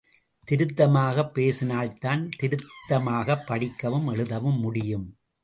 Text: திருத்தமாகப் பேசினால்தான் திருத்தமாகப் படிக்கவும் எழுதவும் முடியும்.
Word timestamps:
திருத்தமாகப் 0.47 1.33
பேசினால்தான் 1.33 2.29
திருத்தமாகப் 2.37 3.47
படிக்கவும் 3.47 4.07
எழுதவும் 4.07 4.59
முடியும். 4.59 5.07